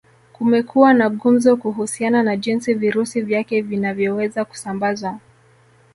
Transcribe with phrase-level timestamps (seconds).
[0.33, 5.19] Kumekuwa na gumzo kuhusiana na jinsi virusi vyake vinavyoweza kusambazwa